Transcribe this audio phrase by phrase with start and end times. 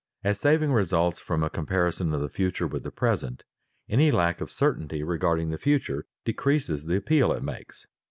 [0.27, 3.43] _As saving results from a comparison of the future with the present,
[3.87, 7.85] any lack of certainty regarding the future decreases the appeal it makes.